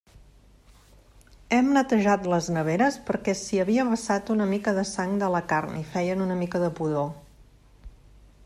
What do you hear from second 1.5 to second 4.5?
Hem netejat les neveres perquè s'hi havia vessat una